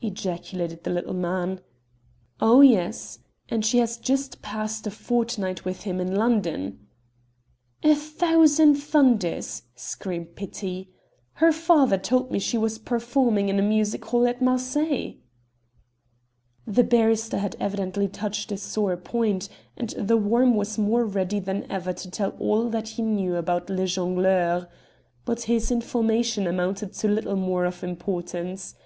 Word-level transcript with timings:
ejaculated 0.00 0.84
the 0.84 0.90
little 0.90 1.12
man. 1.14 1.58
"Oh, 2.40 2.60
yes; 2.60 3.18
and 3.48 3.66
she 3.66 3.78
has 3.78 3.96
just 3.96 4.40
passed 4.40 4.86
a 4.86 4.90
fortnight 4.92 5.64
with 5.64 5.82
him 5.82 5.98
in 6.00 6.14
London." 6.14 6.86
"A 7.82 7.96
thousand 7.96 8.76
thunders!" 8.76 9.64
screamed 9.74 10.36
Petit. 10.36 10.90
"Her 11.42 11.50
father 11.50 11.98
told 11.98 12.30
me 12.30 12.38
she 12.38 12.56
was 12.56 12.78
performing 12.78 13.48
in 13.48 13.58
a 13.58 13.62
music 13.62 14.04
hall 14.04 14.28
at 14.28 14.40
Marseilles." 14.40 15.16
The 16.68 16.84
barrister 16.84 17.38
had 17.38 17.56
evidently 17.58 18.06
touched 18.06 18.52
a 18.52 18.56
sore 18.56 18.96
point, 18.96 19.48
and 19.76 19.88
"The 19.98 20.16
Worm" 20.16 20.54
was 20.54 20.78
more 20.78 21.04
ready 21.04 21.40
than 21.40 21.68
ever 21.68 21.92
to 21.92 22.08
tell 22.12 22.30
all 22.38 22.68
that 22.68 22.90
he 22.90 23.02
knew 23.02 23.34
about 23.34 23.68
Le 23.68 23.88
Jongleur. 23.88 24.68
But 25.24 25.42
his 25.50 25.72
information 25.72 26.46
amounted 26.46 26.92
to 26.92 27.08
little 27.08 27.34
more 27.34 27.64
of 27.64 27.82
importance. 27.82 28.76